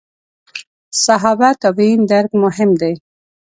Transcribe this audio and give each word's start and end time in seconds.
صحابه 1.03 1.49
تابعین 1.61 2.01
درک 2.11 2.31
مهم 2.43 2.69
دي. 2.79 2.93